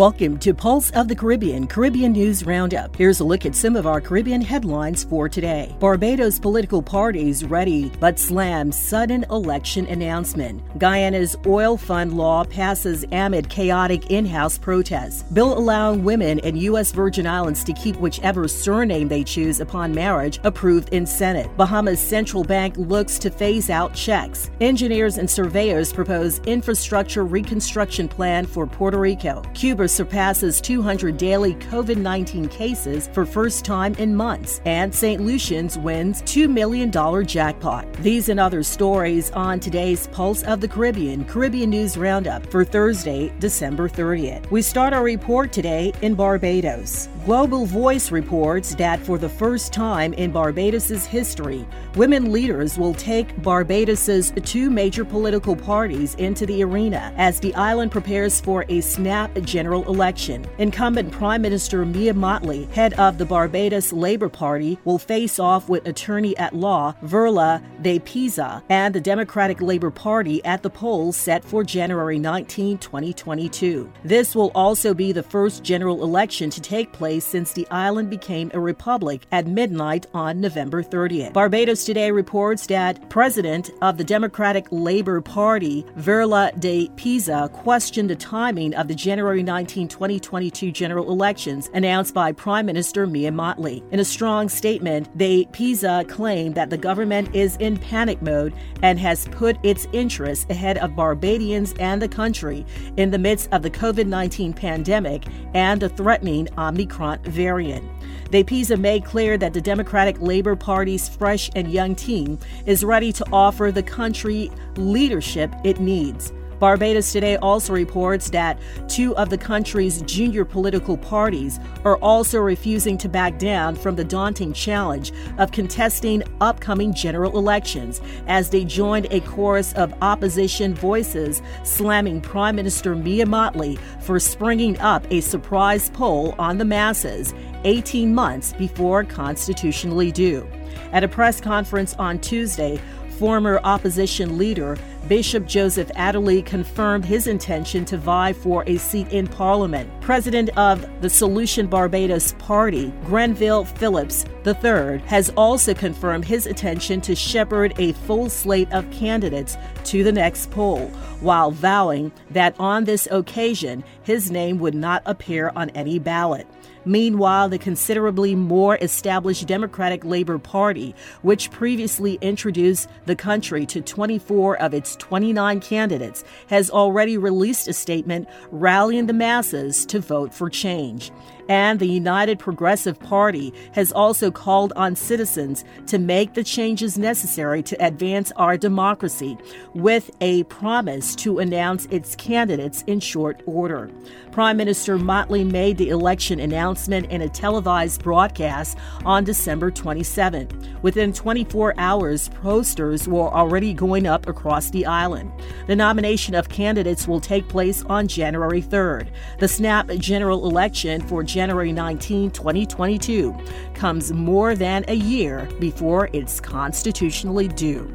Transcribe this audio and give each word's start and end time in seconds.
Welcome 0.00 0.38
to 0.38 0.54
Pulse 0.54 0.90
of 0.92 1.08
the 1.08 1.14
Caribbean, 1.14 1.66
Caribbean 1.66 2.12
News 2.12 2.46
Roundup. 2.46 2.96
Here's 2.96 3.20
a 3.20 3.24
look 3.24 3.44
at 3.44 3.54
some 3.54 3.76
of 3.76 3.86
our 3.86 4.00
Caribbean 4.00 4.40
headlines 4.40 5.04
for 5.04 5.28
today. 5.28 5.76
Barbados 5.78 6.38
political 6.38 6.80
parties 6.80 7.44
ready 7.44 7.92
but 8.00 8.18
slam 8.18 8.72
sudden 8.72 9.24
election 9.24 9.84
announcement. 9.88 10.62
Guyana's 10.78 11.36
oil 11.46 11.76
fund 11.76 12.14
law 12.14 12.44
passes 12.44 13.04
amid 13.12 13.50
chaotic 13.50 14.10
in 14.10 14.24
house 14.24 14.56
protests. 14.56 15.22
Bill 15.24 15.58
allowing 15.58 16.02
women 16.02 16.38
in 16.38 16.56
U.S. 16.56 16.92
Virgin 16.92 17.26
Islands 17.26 17.62
to 17.64 17.74
keep 17.74 17.96
whichever 17.96 18.48
surname 18.48 19.06
they 19.06 19.22
choose 19.22 19.60
upon 19.60 19.94
marriage 19.94 20.40
approved 20.44 20.88
in 20.94 21.04
Senate. 21.04 21.54
Bahamas 21.58 22.00
Central 22.00 22.42
Bank 22.42 22.74
looks 22.78 23.18
to 23.18 23.30
phase 23.30 23.68
out 23.68 23.92
checks. 23.92 24.50
Engineers 24.62 25.18
and 25.18 25.28
surveyors 25.28 25.92
propose 25.92 26.38
infrastructure 26.46 27.26
reconstruction 27.26 28.08
plan 28.08 28.46
for 28.46 28.66
Puerto 28.66 28.98
Rico. 28.98 29.42
Cuba 29.52 29.89
surpasses 29.90 30.60
200 30.60 31.16
daily 31.16 31.54
COVID 31.54 31.96
19 31.96 32.48
cases 32.48 33.08
for 33.12 33.26
first 33.26 33.64
time 33.64 33.94
in 33.94 34.14
months, 34.14 34.60
and 34.64 34.94
St. 34.94 35.20
Lucian's 35.20 35.76
wins 35.78 36.22
$2 36.22 36.48
million 36.48 36.90
jackpot. 37.26 37.92
These 37.94 38.28
and 38.28 38.40
other 38.40 38.62
stories 38.62 39.30
on 39.32 39.60
today's 39.60 40.06
Pulse 40.08 40.42
of 40.44 40.60
the 40.60 40.68
Caribbean 40.68 41.24
Caribbean 41.24 41.70
News 41.70 41.96
Roundup 41.96 42.46
for 42.46 42.64
Thursday, 42.64 43.32
December 43.38 43.88
30th. 43.88 44.50
We 44.50 44.62
start 44.62 44.92
our 44.92 45.02
report 45.02 45.52
today 45.52 45.92
in 46.02 46.14
Barbados. 46.14 47.08
Global 47.26 47.66
Voice 47.66 48.10
reports 48.10 48.74
that 48.76 48.98
for 48.98 49.18
the 49.18 49.28
first 49.28 49.74
time 49.74 50.14
in 50.14 50.32
Barbados's 50.32 51.04
history, 51.04 51.66
women 51.94 52.32
leaders 52.32 52.78
will 52.78 52.94
take 52.94 53.36
Barbados's 53.42 54.32
two 54.42 54.70
major 54.70 55.04
political 55.04 55.54
parties 55.54 56.14
into 56.14 56.46
the 56.46 56.64
arena 56.64 57.12
as 57.18 57.38
the 57.38 57.54
island 57.56 57.92
prepares 57.92 58.40
for 58.40 58.64
a 58.70 58.80
snap 58.80 59.30
general 59.42 59.84
election. 59.84 60.46
Incumbent 60.56 61.12
Prime 61.12 61.42
Minister 61.42 61.84
Mia 61.84 62.14
Mottley, 62.14 62.70
head 62.70 62.94
of 62.94 63.18
the 63.18 63.26
Barbados 63.26 63.92
Labour 63.92 64.30
Party, 64.30 64.78
will 64.86 64.98
face 64.98 65.38
off 65.38 65.68
with 65.68 65.86
attorney 65.86 66.34
at 66.38 66.54
law 66.54 66.94
Verla 67.04 67.62
De 67.82 67.98
Peiza 67.98 68.62
and 68.70 68.94
the 68.94 69.00
Democratic 69.00 69.60
Labour 69.60 69.90
Party 69.90 70.42
at 70.46 70.62
the 70.62 70.70
polls 70.70 71.18
set 71.18 71.44
for 71.44 71.64
January 71.64 72.18
19, 72.18 72.78
2022. 72.78 73.92
This 74.04 74.34
will 74.34 74.52
also 74.54 74.94
be 74.94 75.12
the 75.12 75.22
first 75.22 75.62
general 75.62 76.02
election 76.02 76.48
to 76.48 76.62
take 76.62 76.90
place 76.92 77.09
place 77.10 77.24
since 77.24 77.52
the 77.52 77.66
island 77.72 78.08
became 78.08 78.52
a 78.54 78.60
republic 78.60 79.26
at 79.32 79.44
midnight 79.44 80.06
on 80.14 80.40
November 80.40 80.80
30th. 80.80 81.32
Barbados 81.32 81.84
Today 81.84 82.12
reports 82.12 82.68
that 82.68 83.10
President 83.10 83.68
of 83.82 83.98
the 83.98 84.04
Democratic 84.04 84.68
Labour 84.70 85.20
Party, 85.20 85.84
Verla 85.98 86.52
De 86.60 86.86
Peiza, 86.90 87.50
questioned 87.52 88.08
the 88.08 88.14
timing 88.14 88.72
of 88.76 88.86
the 88.86 88.94
January 88.94 89.42
19, 89.42 89.88
2022 89.88 90.70
general 90.70 91.10
elections 91.10 91.68
announced 91.74 92.14
by 92.14 92.30
Prime 92.30 92.66
Minister 92.66 93.08
Mia 93.08 93.32
Mottley. 93.32 93.82
In 93.90 93.98
a 93.98 94.04
strong 94.04 94.48
statement, 94.48 95.08
De 95.18 95.46
Peiza 95.46 96.08
claimed 96.08 96.54
that 96.54 96.70
the 96.70 96.78
government 96.78 97.34
is 97.34 97.56
in 97.56 97.76
panic 97.76 98.22
mode 98.22 98.54
and 98.82 99.00
has 99.00 99.26
put 99.32 99.56
its 99.64 99.88
interests 99.92 100.46
ahead 100.48 100.78
of 100.78 100.94
Barbadians 100.94 101.74
and 101.80 102.00
the 102.00 102.08
country 102.08 102.64
in 102.96 103.10
the 103.10 103.18
midst 103.18 103.48
of 103.50 103.62
the 103.62 103.70
COVID 103.70 104.06
19 104.06 104.52
pandemic 104.52 105.24
and 105.54 105.82
the 105.82 105.88
threatening 105.88 106.46
Omicron 106.56 106.99
Omicron 107.00 107.32
variant. 107.32 107.84
De 108.30 108.44
Peiza 108.44 108.76
made 108.78 109.04
clear 109.04 109.36
that 109.38 109.52
the 109.52 109.60
Democratic 109.60 110.20
Labor 110.20 110.54
Party's 110.54 111.08
fresh 111.08 111.50
and 111.56 111.70
young 111.72 111.94
team 111.94 112.38
is 112.66 112.84
ready 112.84 113.12
to 113.12 113.24
offer 113.32 113.72
the 113.72 113.82
country 113.82 114.50
leadership 114.76 115.52
it 115.64 115.80
needs. 115.80 116.32
Barbados 116.60 117.10
Today 117.10 117.36
also 117.38 117.72
reports 117.72 118.28
that 118.30 118.60
two 118.86 119.16
of 119.16 119.30
the 119.30 119.38
country's 119.38 120.02
junior 120.02 120.44
political 120.44 120.98
parties 120.98 121.58
are 121.84 121.96
also 121.96 122.38
refusing 122.38 122.98
to 122.98 123.08
back 123.08 123.38
down 123.38 123.74
from 123.74 123.96
the 123.96 124.04
daunting 124.04 124.52
challenge 124.52 125.10
of 125.38 125.52
contesting 125.52 126.22
upcoming 126.42 126.92
general 126.92 127.38
elections 127.38 128.02
as 128.26 128.50
they 128.50 128.66
joined 128.66 129.08
a 129.10 129.20
chorus 129.20 129.72
of 129.72 129.94
opposition 130.02 130.74
voices 130.74 131.40
slamming 131.64 132.20
Prime 132.20 132.56
Minister 132.56 132.94
Mia 132.94 133.24
Mottley 133.24 133.78
for 134.02 134.20
springing 134.20 134.78
up 134.80 135.10
a 135.10 135.22
surprise 135.22 135.88
poll 135.88 136.34
on 136.38 136.58
the 136.58 136.64
masses 136.66 137.32
18 137.64 138.14
months 138.14 138.52
before 138.52 139.02
constitutionally 139.04 140.12
due. 140.12 140.46
At 140.92 141.04
a 141.04 141.08
press 141.08 141.40
conference 141.40 141.94
on 141.94 142.18
Tuesday, 142.18 142.80
former 143.20 143.60
opposition 143.64 144.38
leader 144.38 144.78
Bishop 145.06 145.46
Joseph 145.46 145.90
Adderley 145.94 146.40
confirmed 146.40 147.04
his 147.04 147.26
intention 147.26 147.84
to 147.84 147.98
vie 147.98 148.32
for 148.32 148.64
a 148.66 148.78
seat 148.78 149.08
in 149.12 149.26
Parliament. 149.26 149.90
President 150.00 150.48
of 150.56 150.86
the 151.02 151.10
Solution 151.10 151.66
Barbados 151.66 152.32
Party, 152.38 152.92
Grenville 153.04 153.66
Phillips 153.66 154.24
III, 154.46 154.98
has 155.06 155.28
also 155.36 155.74
confirmed 155.74 156.24
his 156.24 156.46
intention 156.46 157.02
to 157.02 157.14
shepherd 157.14 157.74
a 157.76 157.92
full 157.92 158.30
slate 158.30 158.72
of 158.72 158.90
candidates 158.90 159.58
to 159.84 160.02
the 160.02 160.12
next 160.12 160.50
poll, 160.50 160.86
while 161.20 161.50
vowing 161.50 162.10
that 162.30 162.54
on 162.58 162.84
this 162.84 163.06
occasion 163.10 163.84
his 164.02 164.30
name 164.30 164.58
would 164.58 164.74
not 164.74 165.02
appear 165.04 165.52
on 165.54 165.68
any 165.70 165.98
ballot. 165.98 166.46
Meanwhile, 166.84 167.50
the 167.50 167.58
considerably 167.58 168.34
more 168.34 168.76
established 168.80 169.46
Democratic 169.46 170.04
Labor 170.04 170.38
Party, 170.38 170.94
which 171.22 171.50
previously 171.50 172.18
introduced 172.20 172.88
the 173.06 173.16
country 173.16 173.66
to 173.66 173.80
24 173.80 174.60
of 174.60 174.74
its 174.74 174.96
29 174.96 175.60
candidates, 175.60 176.24
has 176.48 176.70
already 176.70 177.18
released 177.18 177.68
a 177.68 177.72
statement 177.72 178.28
rallying 178.50 179.06
the 179.06 179.12
masses 179.12 179.84
to 179.86 180.00
vote 180.00 180.32
for 180.32 180.48
change. 180.48 181.10
And 181.50 181.80
the 181.80 181.86
United 181.86 182.38
Progressive 182.38 183.00
Party 183.00 183.52
has 183.72 183.90
also 183.90 184.30
called 184.30 184.72
on 184.76 184.94
citizens 184.94 185.64
to 185.88 185.98
make 185.98 186.34
the 186.34 186.44
changes 186.44 186.96
necessary 186.96 187.60
to 187.64 187.84
advance 187.84 188.30
our 188.36 188.56
democracy, 188.56 189.36
with 189.74 190.12
a 190.20 190.44
promise 190.44 191.16
to 191.16 191.40
announce 191.40 191.86
its 191.86 192.14
candidates 192.14 192.82
in 192.86 193.00
short 193.00 193.42
order. 193.46 193.90
Prime 194.30 194.58
Minister 194.58 194.96
Mottley 194.96 195.44
made 195.44 195.76
the 195.76 195.88
election 195.88 196.38
announcement 196.38 197.10
in 197.10 197.22
a 197.22 197.28
televised 197.28 198.04
broadcast 198.04 198.78
on 199.04 199.24
December 199.24 199.72
27. 199.72 200.78
Within 200.82 201.12
24 201.12 201.74
hours, 201.78 202.28
posters 202.28 203.08
were 203.08 203.28
already 203.28 203.74
going 203.74 204.06
up 204.06 204.28
across 204.28 204.70
the 204.70 204.86
island. 204.86 205.32
The 205.66 205.74
nomination 205.74 206.36
of 206.36 206.48
candidates 206.48 207.08
will 207.08 207.20
take 207.20 207.48
place 207.48 207.82
on 207.86 208.06
January 208.06 208.62
3rd. 208.62 209.08
The 209.40 209.48
snap 209.48 209.88
general 209.98 210.48
election 210.48 211.00
for 211.02 211.24
January 211.24 211.39
19, 211.48 212.30
2022 212.30 213.36
comes 213.74 214.12
more 214.12 214.54
than 214.54 214.84
a 214.88 214.94
year 214.94 215.48
before 215.58 216.08
it's 216.12 216.40
constitutionally 216.40 217.48
due. 217.48 217.90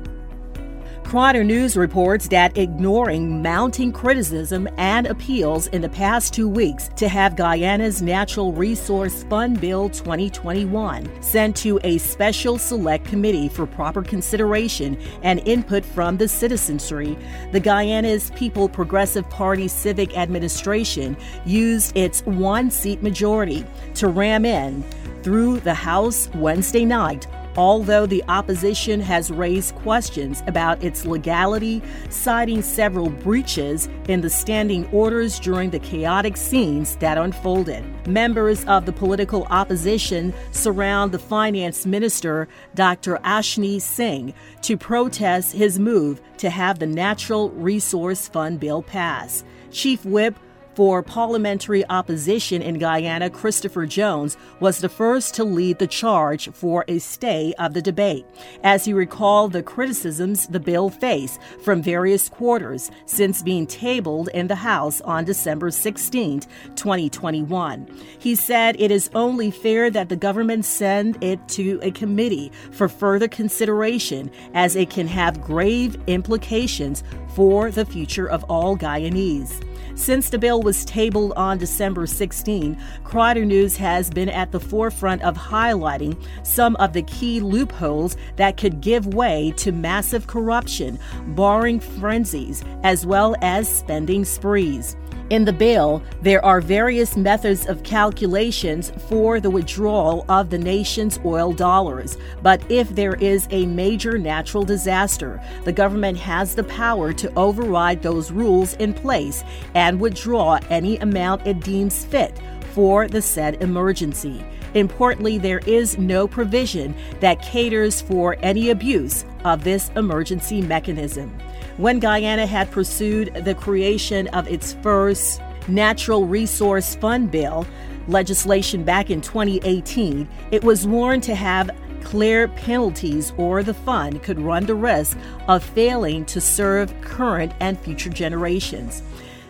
Kaieteur 1.16 1.46
News 1.46 1.78
reports 1.78 2.28
that 2.28 2.58
ignoring 2.58 3.42
mounting 3.42 3.94
criticism 3.94 4.68
and 4.76 5.08
appeals 5.08 5.68
in 5.68 5.82
the 5.82 5.88
past 5.88 6.34
two 6.34 6.50
weeks 6.50 6.90
to 6.98 7.08
have 7.08 7.38
Guyana's 7.38 8.02
Natural 8.02 8.52
Resource 8.52 9.24
Fund 9.30 9.62
Bill 9.62 9.88
2021 9.88 11.10
sent 11.24 11.56
to 11.56 11.80
a 11.86 12.00
special 12.00 12.58
select 12.58 13.06
committee 13.06 13.48
for 13.48 13.66
proper 13.66 14.04
consideration 14.04 15.00
and 15.24 15.40
input 15.48 15.86
from 15.86 16.18
the 16.18 16.28
citizenry, 16.28 17.18
the 17.54 17.62
Guyana's 17.62 18.30
People 18.32 18.68
Progressive 18.68 19.30
Party 19.30 19.70
Civic 19.70 20.18
Administration 20.18 21.16
used 21.46 21.96
its 21.96 22.26
one 22.26 22.70
seat 22.70 23.02
majority 23.02 23.64
to 23.94 24.10
ram 24.10 24.44
in 24.44 24.84
through 25.24 25.62
the 25.62 25.74
House 25.74 26.28
Wednesday 26.36 26.84
night 26.84 27.26
although 27.58 28.06
the 28.06 28.24
opposition 28.28 29.00
has 29.00 29.32
raised 29.32 29.76
questions 29.76 30.44
about 30.48 30.84
its 30.84 31.06
legality, 31.06 31.82
citing 32.10 32.62
several 32.62 33.10
breaches 33.10 33.90
in 34.08 34.22
the 34.22 34.30
standing 34.30 34.88
orders 34.92 35.40
during 35.40 35.70
the 35.70 35.80
chaotic 35.80 36.38
scenes 36.38 36.96
that 36.98 37.18
unfolded. 37.18 37.84
Members 38.08 38.66
of 38.66 38.86
the 38.86 38.94
political 38.94 39.46
opposition 39.46 40.34
surround 40.52 41.12
the 41.12 41.20
finance 41.20 41.86
minister, 41.86 42.48
Dr. 42.76 43.18
Ashni 43.24 43.82
Singh, 43.82 44.34
to 44.62 44.78
protest 44.78 45.54
his 45.54 45.80
move 45.80 46.22
to 46.38 46.50
have 46.50 46.80
the 46.80 46.88
Natural 46.88 47.50
Resource 47.52 48.28
Fund 48.28 48.60
bill 48.60 48.82
pass. 48.82 49.44
Chief 49.72 50.06
Whip 50.06 50.36
for 50.76 51.02
parliamentary 51.02 51.86
opposition 51.90 52.62
in 52.62 52.78
Guyana, 52.78 53.30
Christopher 53.30 53.86
Jones 53.86 54.36
was 54.60 54.80
the 54.80 54.90
first 54.90 55.34
to 55.36 55.46
lead 55.46 55.80
the 55.80 55.88
charge 55.88 56.50
for 56.52 56.84
a 56.90 57.00
stay 57.00 57.54
of 57.58 57.74
the 57.74 57.82
debate, 57.82 58.26
as 58.64 58.84
he 58.84 58.92
recalled 58.92 59.54
the 59.54 59.64
criticisms 59.64 60.48
the 60.48 60.60
bill 60.60 60.90
faced 60.90 61.40
from 61.64 61.82
various 61.82 62.28
quarters 62.28 62.92
since 63.06 63.42
being 63.42 63.66
tabled 63.66 64.28
in 64.34 64.48
the 64.48 64.56
House 64.56 65.00
on 65.02 65.24
December 65.24 65.72
16, 65.72 66.42
2021. 66.76 67.88
He 68.20 68.36
said 68.36 68.76
it 68.78 68.92
is 68.92 69.10
only 69.16 69.52
fair 69.52 69.90
that 69.90 70.10
the 70.10 70.18
government 70.18 70.66
send 70.66 71.24
it 71.24 71.48
to 71.50 71.80
a 71.84 71.92
committee 71.92 72.52
for 72.72 72.90
further 72.90 73.30
consideration, 73.30 74.30
as 74.54 74.76
it 74.76 74.90
can 74.90 75.08
have 75.08 75.42
grave 75.42 75.98
implications 76.08 77.04
for 77.34 77.72
the 77.72 77.86
future 77.86 78.28
of 78.28 78.44
all 78.46 78.78
Guyanese. 78.78 79.64
Since 79.96 80.30
the 80.30 80.38
bill 80.38 80.62
was 80.62 80.84
tabled 80.84 81.32
on 81.38 81.58
December 81.58 82.06
16, 82.06 82.78
Kaieteur 83.06 83.46
News 83.46 83.78
has 83.78 84.10
been 84.10 84.28
at 84.28 84.52
the 84.52 84.60
forefront 84.60 85.22
of 85.22 85.38
highlighting 85.38 86.22
some 86.44 86.76
of 86.76 86.92
the 86.92 87.02
key 87.04 87.40
loopholes 87.40 88.18
that 88.36 88.58
could 88.58 88.82
give 88.82 89.14
way 89.14 89.54
to 89.56 89.72
massive 89.72 90.28
corruption, 90.28 91.00
borrowing 91.28 91.80
frenzies, 91.80 92.62
as 92.84 93.06
well 93.06 93.38
as 93.42 93.70
spending 93.70 94.26
sprees. 94.26 94.98
In 95.32 95.44
the 95.44 95.54
bill, 95.54 96.04
there 96.22 96.44
are 96.46 96.62
various 96.62 97.18
methods 97.18 97.66
of 97.66 97.82
calculations 97.82 98.92
for 99.10 99.40
the 99.40 99.50
withdrawal 99.50 100.24
of 100.30 100.52
the 100.52 100.58
nation's 100.60 101.20
oil 101.26 101.52
dollars. 101.52 102.16
But 102.44 102.62
if 102.70 102.90
there 102.90 103.16
is 103.16 103.48
a 103.50 103.66
major 103.66 104.20
natural 104.20 104.64
disaster, 104.64 105.42
the 105.64 105.72
government 105.72 106.20
has 106.20 106.54
the 106.54 106.64
power 106.66 107.12
to 107.14 107.34
override 107.34 108.04
those 108.04 108.32
rules 108.32 108.76
in 108.76 108.94
place 108.94 109.44
and 109.74 110.00
withdraw 110.00 110.60
any 110.70 110.98
amount 110.98 111.48
it 111.48 111.60
deems 111.62 112.06
fit 112.06 112.40
for 112.76 113.08
the 113.08 113.22
said 113.22 113.64
emergency. 113.64 114.46
Importantly, 114.76 115.40
there 115.40 115.62
is 115.66 115.98
no 115.98 116.28
provision 116.28 116.94
that 117.20 117.42
caters 117.42 118.00
for 118.00 118.38
any 118.44 118.70
abuse 118.70 119.26
of 119.44 119.64
this 119.64 119.90
emergency 119.96 120.62
mechanism 120.62 121.36
when 121.78 122.00
Guyana 122.00 122.46
had 122.46 122.72
pursued 122.72 123.34
the 123.44 123.54
creation 123.54 124.28
of 124.30 124.48
its 124.48 124.74
first 124.82 125.42
Natural 125.68 126.26
Resource 126.26 126.96
Fund 126.96 127.32
bill 127.32 127.66
legislation 128.08 128.84
back 128.84 129.10
in 129.10 129.20
2018, 129.20 130.28
it 130.52 130.64
was 130.64 130.88
warned 130.88 131.24
to 131.24 131.36
have 131.36 131.70
clear 132.04 132.48
penalties 132.48 133.34
or 133.38 133.64
the 133.64 133.74
fund 133.74 134.22
could 134.22 134.40
run 134.40 134.66
the 134.66 134.76
risk 134.76 135.18
of 135.48 135.64
failing 135.64 136.24
to 136.26 136.40
serve 136.40 136.94
current 137.02 137.52
and 137.60 137.80
future 137.80 138.12
generations. 138.12 139.02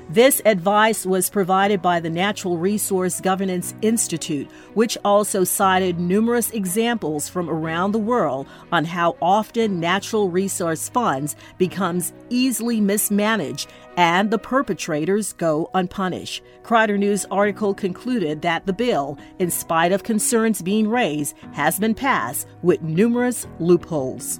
This 0.09 0.39
advice 0.45 1.03
was 1.03 1.31
provided 1.31 1.81
by 1.81 1.99
the 1.99 2.11
Natural 2.11 2.59
Resource 2.59 3.19
Governance 3.19 3.73
Institute, 3.81 4.47
which 4.75 4.99
also 5.03 5.43
cited 5.43 5.99
numerous 5.99 6.51
examples 6.51 7.27
from 7.27 7.49
around 7.49 7.91
the 7.91 7.99
world 7.99 8.47
on 8.71 8.85
how 8.85 9.17
often 9.19 9.79
natural 9.79 10.29
resource 10.29 10.89
funds 10.89 11.35
becomes 11.57 12.13
easily 12.29 12.79
mismanaged 12.79 13.67
and 13.97 14.29
the 14.29 14.37
perpetrators 14.37 15.33
go 15.33 15.71
unpunished. 15.73 16.43
Kaieteur 16.61 16.99
News 16.99 17.25
article 17.31 17.73
concluded 17.73 18.43
that 18.43 18.67
the 18.67 18.73
bill, 18.73 19.17
in 19.39 19.49
spite 19.49 19.91
of 19.91 20.03
concerns 20.03 20.61
being 20.61 20.87
raised, 20.87 21.35
has 21.53 21.79
been 21.79 21.95
passed 21.95 22.47
with 22.61 22.81
numerous 22.83 23.47
loopholes. 23.59 24.39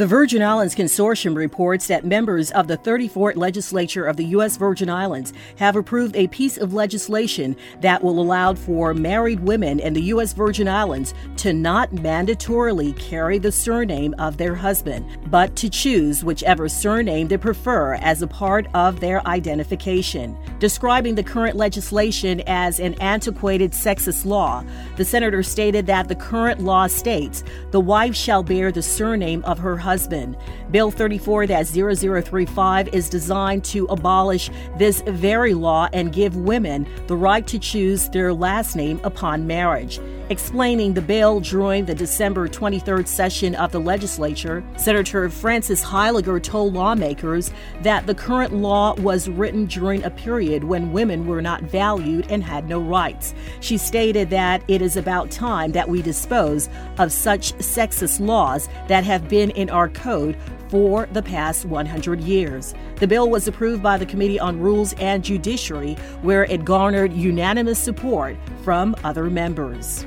The 0.00 0.06
Virgin 0.06 0.40
Islands 0.40 0.74
Consortium 0.74 1.36
reports 1.36 1.88
that 1.88 2.06
members 2.06 2.50
of 2.52 2.68
the 2.68 2.78
34th 2.78 3.36
Legislature 3.36 4.06
of 4.06 4.16
the 4.16 4.24
U.S. 4.24 4.56
Virgin 4.56 4.88
Islands 4.88 5.34
have 5.56 5.76
approved 5.76 6.16
a 6.16 6.26
piece 6.28 6.56
of 6.56 6.72
legislation 6.72 7.54
that 7.82 8.02
will 8.02 8.18
allow 8.18 8.54
for 8.54 8.94
married 8.94 9.40
women 9.40 9.78
in 9.78 9.92
the 9.92 10.04
U.S. 10.04 10.32
Virgin 10.32 10.68
Islands 10.68 11.12
to 11.36 11.52
not 11.52 11.90
mandatorily 11.90 12.98
carry 12.98 13.36
the 13.36 13.52
surname 13.52 14.14
of 14.18 14.38
their 14.38 14.54
husband, 14.54 15.04
but 15.26 15.54
to 15.56 15.68
choose 15.68 16.24
whichever 16.24 16.66
surname 16.66 17.28
they 17.28 17.36
prefer 17.36 17.96
as 17.96 18.22
a 18.22 18.26
part 18.26 18.68
of 18.72 19.00
their 19.00 19.20
identification. 19.28 20.34
Describing 20.60 21.14
the 21.14 21.22
current 21.22 21.56
legislation 21.56 22.40
as 22.46 22.80
an 22.80 22.94
antiquated 23.02 23.72
sexist 23.72 24.24
law, 24.24 24.64
the 24.96 25.04
senator 25.04 25.42
stated 25.42 25.84
that 25.88 26.08
the 26.08 26.14
current 26.14 26.62
law 26.62 26.86
states 26.86 27.44
the 27.70 27.80
wife 27.80 28.16
shall 28.16 28.42
bear 28.42 28.72
the 28.72 28.80
surname 28.80 29.44
of 29.44 29.58
her 29.58 29.76
husband 29.76 29.89
husband. 29.90 30.36
Bill 30.70 30.92
34-0035 30.92 32.94
is 32.94 33.08
designed 33.08 33.64
to 33.64 33.86
abolish 33.86 34.48
this 34.78 35.02
very 35.06 35.52
law 35.52 35.88
and 35.92 36.12
give 36.12 36.36
women 36.36 36.86
the 37.08 37.16
right 37.16 37.44
to 37.48 37.58
choose 37.58 38.08
their 38.10 38.32
last 38.32 38.76
name 38.76 39.00
upon 39.02 39.48
marriage. 39.48 39.98
Explaining 40.30 40.94
the 40.94 41.02
bill 41.02 41.40
during 41.40 41.86
the 41.86 41.94
December 41.94 42.46
23rd 42.46 43.08
session 43.08 43.56
of 43.56 43.72
the 43.72 43.80
legislature, 43.80 44.62
Senator 44.76 45.28
Francis 45.28 45.84
Heyliger 45.84 46.40
told 46.40 46.72
lawmakers 46.72 47.50
that 47.82 48.06
the 48.06 48.14
current 48.14 48.54
law 48.54 48.94
was 48.94 49.28
written 49.28 49.66
during 49.66 50.04
a 50.04 50.10
period 50.10 50.62
when 50.62 50.92
women 50.92 51.26
were 51.26 51.42
not 51.42 51.62
valued 51.62 52.30
and 52.30 52.44
had 52.44 52.68
no 52.68 52.78
rights. 52.78 53.34
She 53.58 53.76
stated 53.76 54.30
that 54.30 54.62
it 54.68 54.80
is 54.80 54.96
about 54.96 55.32
time 55.32 55.72
that 55.72 55.88
we 55.88 56.00
dispose 56.00 56.68
of 56.98 57.10
such 57.10 57.52
sexist 57.54 58.24
laws 58.24 58.68
that 58.86 59.02
have 59.02 59.28
been 59.28 59.50
in 59.50 59.68
our 59.68 59.88
code 59.88 60.36
for 60.68 61.08
the 61.12 61.24
past 61.24 61.64
100 61.64 62.20
years. 62.20 62.72
The 63.00 63.08
bill 63.08 63.28
was 63.28 63.48
approved 63.48 63.82
by 63.82 63.98
the 63.98 64.06
Committee 64.06 64.38
on 64.38 64.60
Rules 64.60 64.92
and 64.92 65.24
Judiciary, 65.24 65.94
where 66.22 66.44
it 66.44 66.64
garnered 66.64 67.12
unanimous 67.12 67.80
support 67.80 68.36
from 68.62 68.94
other 69.02 69.24
members. 69.24 70.06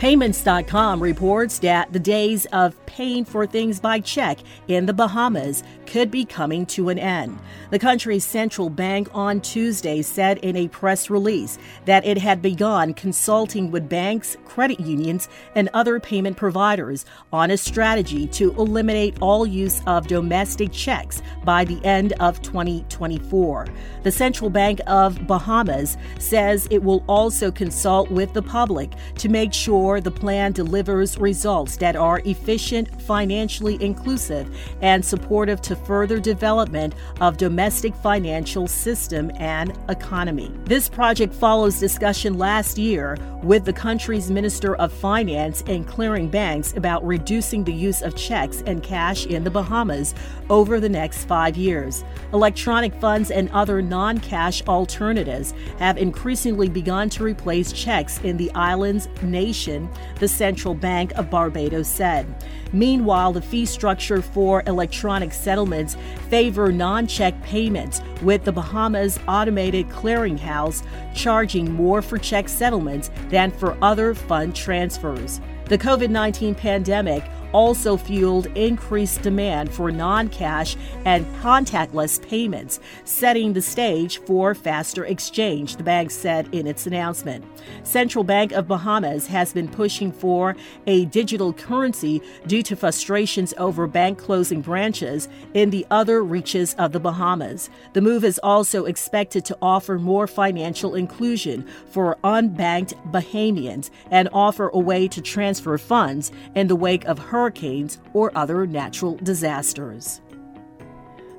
Payments.com 0.00 0.98
reports 0.98 1.58
that 1.58 1.92
the 1.92 2.00
days 2.00 2.46
of 2.54 2.74
paying 2.86 3.22
for 3.22 3.46
things 3.46 3.80
by 3.80 4.00
check 4.00 4.38
in 4.66 4.86
the 4.86 4.94
Bahamas 4.94 5.62
could 5.84 6.10
be 6.10 6.24
coming 6.24 6.64
to 6.66 6.88
an 6.88 6.98
end. 6.98 7.38
The 7.70 7.78
country's 7.78 8.24
central 8.24 8.70
bank 8.70 9.08
on 9.12 9.42
Tuesday 9.42 10.00
said 10.00 10.38
in 10.38 10.56
a 10.56 10.68
press 10.68 11.10
release 11.10 11.58
that 11.84 12.06
it 12.06 12.16
had 12.16 12.40
begun 12.40 12.94
consulting 12.94 13.70
with 13.70 13.90
banks, 13.90 14.38
credit 14.46 14.80
unions, 14.80 15.28
and 15.54 15.68
other 15.74 16.00
payment 16.00 16.38
providers 16.38 17.04
on 17.30 17.50
a 17.50 17.58
strategy 17.58 18.26
to 18.28 18.52
eliminate 18.52 19.18
all 19.20 19.46
use 19.46 19.82
of 19.86 20.06
domestic 20.06 20.72
checks 20.72 21.20
by 21.44 21.62
the 21.62 21.84
end 21.84 22.14
of 22.20 22.40
2024. 22.40 23.66
The 24.02 24.12
Central 24.12 24.48
Bank 24.48 24.80
of 24.86 25.26
Bahamas 25.26 25.98
says 26.18 26.66
it 26.70 26.82
will 26.82 27.04
also 27.06 27.50
consult 27.50 28.10
with 28.10 28.32
the 28.32 28.42
public 28.42 28.92
to 29.16 29.28
make 29.28 29.52
sure 29.52 29.89
the 29.98 30.10
plan 30.10 30.52
delivers 30.52 31.16
results 31.16 31.78
that 31.78 31.96
are 31.96 32.20
efficient, 32.26 33.00
financially 33.00 33.82
inclusive, 33.82 34.54
and 34.82 35.02
supportive 35.02 35.62
to 35.62 35.74
further 35.74 36.20
development 36.20 36.94
of 37.22 37.38
domestic 37.38 37.94
financial 37.94 38.68
system 38.68 39.32
and 39.36 39.72
economy. 39.88 40.52
This 40.64 40.86
project 40.86 41.32
follows 41.32 41.80
discussion 41.80 42.36
last 42.36 42.76
year 42.76 43.16
with 43.42 43.64
the 43.64 43.72
country's 43.72 44.30
Minister 44.30 44.76
of 44.76 44.92
Finance 44.92 45.64
and 45.66 45.86
clearing 45.86 46.28
banks 46.28 46.76
about 46.76 47.06
reducing 47.06 47.64
the 47.64 47.72
use 47.72 48.02
of 48.02 48.14
checks 48.14 48.62
and 48.66 48.82
cash 48.82 49.24
in 49.24 49.44
the 49.44 49.50
Bahamas 49.50 50.14
over 50.50 50.78
the 50.78 50.88
next 50.88 51.24
five 51.24 51.56
years. 51.56 52.04
Electronic 52.34 52.92
funds 52.94 53.30
and 53.30 53.48
other 53.50 53.80
non 53.80 54.18
cash 54.18 54.62
alternatives 54.68 55.54
have 55.78 55.96
increasingly 55.96 56.68
begun 56.68 57.08
to 57.08 57.24
replace 57.24 57.72
checks 57.72 58.18
in 58.20 58.36
the 58.36 58.50
island's 58.52 59.08
nation, 59.22 59.79
the 60.18 60.28
Central 60.28 60.74
Bank 60.74 61.12
of 61.12 61.30
Barbados 61.30 61.88
said. 61.88 62.26
Meanwhile, 62.72 63.32
the 63.32 63.42
fee 63.42 63.66
structure 63.66 64.22
for 64.22 64.62
electronic 64.66 65.32
settlements 65.32 65.96
favor 66.28 66.70
non-check 66.72 67.40
payments, 67.42 68.00
with 68.22 68.44
the 68.44 68.52
Bahamas 68.52 69.18
Automated 69.26 69.88
Clearinghouse 69.88 70.84
charging 71.14 71.72
more 71.72 72.02
for 72.02 72.18
check 72.18 72.48
settlements 72.48 73.10
than 73.28 73.50
for 73.50 73.76
other 73.82 74.14
fund 74.14 74.54
transfers. 74.54 75.40
The 75.66 75.78
COVID 75.78 76.10
19 76.10 76.54
pandemic 76.54 77.24
also 77.52 77.96
fueled 77.96 78.46
increased 78.56 79.22
demand 79.22 79.72
for 79.72 79.90
non 79.90 80.28
cash 80.28 80.76
and 81.04 81.26
contactless 81.36 82.20
payments, 82.28 82.80
setting 83.04 83.52
the 83.52 83.62
stage 83.62 84.18
for 84.18 84.54
faster 84.54 85.04
exchange, 85.04 85.76
the 85.76 85.82
bank 85.82 86.10
said 86.10 86.48
in 86.54 86.66
its 86.66 86.86
announcement. 86.86 87.44
Central 87.82 88.24
Bank 88.24 88.52
of 88.52 88.68
Bahamas 88.68 89.26
has 89.26 89.52
been 89.52 89.68
pushing 89.68 90.12
for 90.12 90.56
a 90.86 91.04
digital 91.06 91.52
currency 91.52 92.22
due 92.46 92.62
to 92.62 92.76
frustrations 92.76 93.54
over 93.58 93.86
bank 93.86 94.18
closing 94.18 94.60
branches 94.60 95.28
in 95.54 95.70
the 95.70 95.86
other 95.90 96.22
reaches 96.22 96.74
of 96.74 96.92
the 96.92 97.00
Bahamas. 97.00 97.70
The 97.92 98.00
move 98.00 98.24
is 98.24 98.38
also 98.42 98.84
expected 98.84 99.44
to 99.46 99.58
offer 99.60 99.98
more 99.98 100.26
financial 100.26 100.94
inclusion 100.94 101.66
for 101.90 102.18
unbanked 102.24 102.94
Bahamians 103.10 103.90
and 104.10 104.28
offer 104.32 104.68
a 104.68 104.78
way 104.78 105.08
to 105.08 105.20
transfer 105.20 105.76
funds 105.78 106.32
in 106.54 106.66
the 106.68 106.76
wake 106.76 107.04
of 107.04 107.18
hurricanes 107.18 107.39
hurricanes, 107.40 107.98
or 108.12 108.30
other 108.34 108.66
natural 108.66 109.16
disasters. 109.16 110.20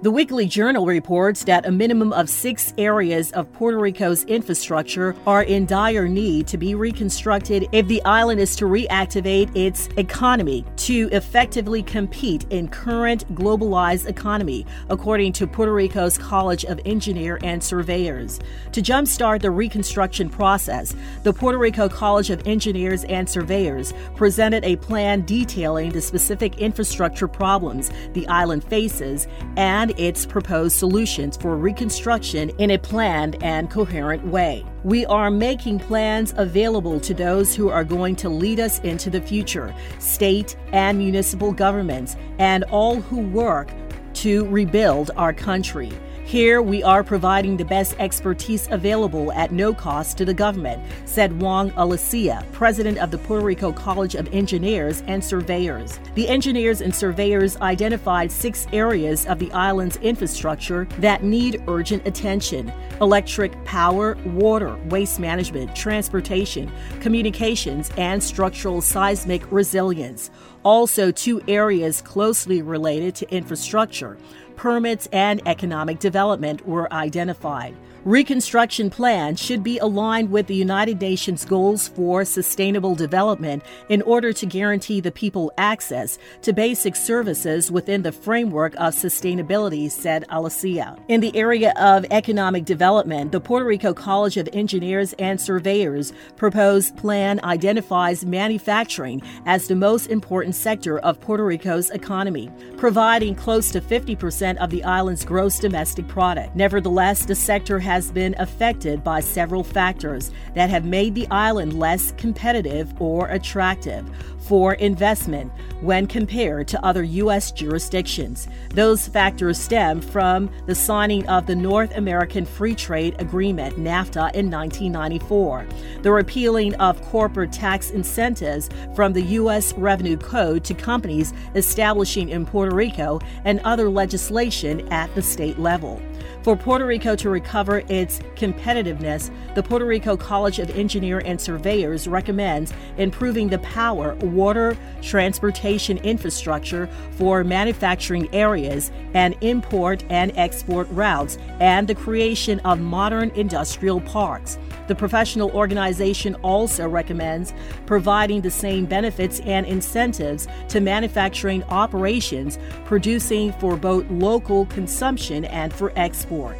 The 0.03 0.09
Weekly 0.09 0.47
Journal 0.47 0.87
reports 0.87 1.43
that 1.43 1.67
a 1.67 1.71
minimum 1.71 2.11
of 2.11 2.27
six 2.27 2.73
areas 2.79 3.31
of 3.33 3.53
Puerto 3.53 3.77
Rico's 3.77 4.23
infrastructure 4.23 5.15
are 5.27 5.43
in 5.43 5.67
dire 5.67 6.07
need 6.07 6.47
to 6.47 6.57
be 6.57 6.73
reconstructed 6.73 7.69
if 7.71 7.87
the 7.87 8.03
island 8.03 8.39
is 8.39 8.55
to 8.55 8.65
reactivate 8.65 9.55
its 9.55 9.89
economy 9.97 10.65
to 10.77 11.07
effectively 11.11 11.83
compete 11.83 12.47
in 12.49 12.67
current 12.67 13.31
globalized 13.35 14.07
economy, 14.07 14.65
according 14.89 15.33
to 15.33 15.45
Puerto 15.45 15.71
Rico's 15.71 16.17
College 16.17 16.65
of 16.65 16.81
Engineer 16.83 17.37
and 17.43 17.63
Surveyors. 17.63 18.39
To 18.71 18.81
jumpstart 18.81 19.43
the 19.43 19.51
reconstruction 19.51 20.31
process, 20.31 20.95
the 21.21 21.31
Puerto 21.31 21.59
Rico 21.59 21.87
College 21.87 22.31
of 22.31 22.41
Engineers 22.47 23.03
and 23.03 23.29
Surveyors 23.29 23.93
presented 24.15 24.65
a 24.65 24.77
plan 24.77 25.21
detailing 25.27 25.91
the 25.91 26.01
specific 26.01 26.57
infrastructure 26.57 27.27
problems 27.27 27.91
the 28.13 28.27
island 28.29 28.63
faces 28.63 29.27
and 29.57 29.90
its 29.97 30.25
proposed 30.25 30.75
solutions 30.77 31.37
for 31.37 31.55
reconstruction 31.55 32.49
in 32.57 32.71
a 32.71 32.77
planned 32.77 33.41
and 33.43 33.69
coherent 33.69 34.25
way. 34.25 34.65
We 34.83 35.05
are 35.05 35.29
making 35.29 35.79
plans 35.79 36.33
available 36.37 36.99
to 37.01 37.13
those 37.13 37.55
who 37.55 37.69
are 37.69 37.83
going 37.83 38.15
to 38.17 38.29
lead 38.29 38.59
us 38.59 38.79
into 38.79 39.09
the 39.09 39.21
future, 39.21 39.73
state 39.99 40.55
and 40.71 40.97
municipal 40.97 41.51
governments, 41.51 42.15
and 42.39 42.63
all 42.65 43.01
who 43.01 43.19
work 43.19 43.71
to 44.15 44.45
rebuild 44.47 45.11
our 45.17 45.33
country. 45.33 45.91
Here, 46.23 46.61
we 46.61 46.81
are 46.81 47.03
providing 47.03 47.57
the 47.57 47.65
best 47.65 47.95
expertise 47.99 48.67
available 48.71 49.33
at 49.33 49.51
no 49.51 49.73
cost 49.73 50.17
to 50.17 50.23
the 50.23 50.33
government, 50.33 50.81
said 51.03 51.41
Juan 51.41 51.71
Alicea, 51.71 52.49
president 52.53 52.99
of 52.99 53.11
the 53.11 53.17
Puerto 53.17 53.45
Rico 53.45 53.73
College 53.73 54.15
of 54.15 54.33
Engineers 54.33 55.03
and 55.07 55.21
Surveyors. 55.21 55.99
The 56.15 56.29
engineers 56.29 56.79
and 56.79 56.95
surveyors 56.95 57.57
identified 57.57 58.31
six 58.31 58.65
areas 58.71 59.25
of 59.25 59.39
the 59.39 59.51
island's 59.51 59.97
infrastructure 59.97 60.85
that 60.99 61.23
need 61.23 61.63
urgent 61.67 62.07
attention 62.07 62.71
electric 63.01 63.51
power, 63.65 64.15
water, 64.25 64.77
waste 64.85 65.19
management, 65.19 65.75
transportation, 65.75 66.71
communications, 67.01 67.89
and 67.97 68.23
structural 68.23 68.79
seismic 68.79 69.51
resilience. 69.51 70.29
Also, 70.63 71.11
two 71.11 71.41
areas 71.47 72.01
closely 72.01 72.61
related 72.61 73.15
to 73.15 73.29
infrastructure 73.33 74.17
permits, 74.61 75.07
and 75.11 75.41
economic 75.47 75.97
development 75.97 76.67
were 76.67 76.91
identified. 76.93 77.73
Reconstruction 78.03 78.89
plans 78.89 79.39
should 79.39 79.61
be 79.61 79.77
aligned 79.77 80.31
with 80.31 80.47
the 80.47 80.55
United 80.55 80.99
Nations 80.99 81.45
goals 81.45 81.87
for 81.87 82.25
sustainable 82.25 82.95
development 82.95 83.61
in 83.89 84.01
order 84.01 84.33
to 84.33 84.47
guarantee 84.47 85.01
the 85.01 85.11
people 85.11 85.53
access 85.59 86.17
to 86.41 86.51
basic 86.51 86.95
services 86.95 87.71
within 87.71 88.01
the 88.01 88.11
framework 88.11 88.73
of 88.77 88.95
sustainability, 88.95 89.91
said 89.91 90.25
Alicea. 90.29 90.97
In 91.09 91.21
the 91.21 91.35
area 91.37 91.73
of 91.79 92.03
economic 92.09 92.65
development, 92.65 93.31
the 93.31 93.39
Puerto 93.39 93.67
Rico 93.67 93.93
College 93.93 94.35
of 94.37 94.49
Engineers 94.51 95.13
and 95.19 95.39
Surveyors 95.39 96.11
proposed 96.37 96.97
plan 96.97 97.39
identifies 97.43 98.25
manufacturing 98.25 99.21
as 99.45 99.67
the 99.67 99.75
most 99.75 100.07
important 100.07 100.55
sector 100.55 100.97
of 100.99 101.21
Puerto 101.21 101.45
Rico's 101.45 101.91
economy, 101.91 102.49
providing 102.77 103.35
close 103.35 103.69
to 103.69 103.79
50% 103.79 104.57
of 104.57 104.71
the 104.71 104.83
island's 104.85 105.23
gross 105.23 105.59
domestic 105.59 106.07
product. 106.07 106.55
Nevertheless, 106.55 107.25
the 107.25 107.35
sector 107.35 107.77
has 107.77 107.90
has 107.91 108.09
been 108.09 108.33
affected 108.39 109.03
by 109.03 109.19
several 109.19 109.65
factors 109.65 110.31
that 110.55 110.69
have 110.69 110.85
made 110.85 111.13
the 111.13 111.27
island 111.29 111.77
less 111.77 112.13
competitive 112.13 112.89
or 113.01 113.27
attractive 113.27 114.09
for 114.41 114.73
investment 114.75 115.51
when 115.81 116.07
compared 116.07 116.67
to 116.67 116.85
other 116.85 117.03
U.S. 117.03 117.51
jurisdictions. 117.51 118.47
Those 118.73 119.07
factors 119.07 119.57
stem 119.57 120.01
from 120.01 120.49
the 120.65 120.75
signing 120.75 121.27
of 121.27 121.45
the 121.45 121.55
North 121.55 121.95
American 121.95 122.45
Free 122.45 122.75
Trade 122.75 123.15
Agreement, 123.19 123.77
NAFTA, 123.77 124.33
in 124.33 124.51
1994, 124.51 125.65
the 126.01 126.11
repealing 126.11 126.75
of 126.75 127.01
corporate 127.03 127.51
tax 127.51 127.91
incentives 127.91 128.69
from 128.95 129.13
the 129.13 129.21
U.S. 129.21 129.73
Revenue 129.73 130.17
Code 130.17 130.63
to 130.65 130.73
companies 130.73 131.33
establishing 131.55 132.29
in 132.29 132.45
Puerto 132.45 132.75
Rico, 132.75 133.19
and 133.45 133.59
other 133.61 133.89
legislation 133.89 134.87
at 134.91 135.13
the 135.15 135.21
state 135.21 135.59
level. 135.59 136.01
For 136.43 136.55
Puerto 136.55 136.85
Rico 136.87 137.15
to 137.17 137.29
recover 137.29 137.83
its 137.87 138.19
competitiveness, 138.35 139.29
the 139.53 139.61
Puerto 139.61 139.85
Rico 139.85 140.17
College 140.17 140.57
of 140.57 140.71
Engineer 140.71 141.21
and 141.23 141.39
Surveyors 141.39 142.07
recommends 142.07 142.73
improving 142.97 143.47
the 143.47 143.59
power, 143.59 144.17
water, 144.33 144.77
transportation 145.01 145.97
infrastructure 145.99 146.87
for 147.11 147.43
manufacturing 147.43 148.33
areas 148.33 148.91
and 149.13 149.35
import 149.41 150.03
and 150.09 150.31
export 150.35 150.87
routes, 150.91 151.37
and 151.59 151.87
the 151.87 151.95
creation 151.95 152.59
of 152.61 152.79
modern 152.79 153.29
industrial 153.31 154.01
parks. 154.01 154.57
The 154.87 154.95
professional 154.95 155.51
organization 155.51 156.35
also 156.43 156.87
recommends 156.87 157.53
providing 157.85 158.41
the 158.41 158.51
same 158.51 158.85
benefits 158.85 159.39
and 159.41 159.65
incentives 159.65 160.47
to 160.69 160.81
manufacturing 160.81 161.63
operations, 161.65 162.59
producing 162.85 163.53
for 163.53 163.77
both 163.77 164.09
local 164.09 164.65
consumption 164.65 165.45
and 165.45 165.73
for 165.73 165.93
export. 165.95 166.57